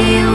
you 0.00 0.29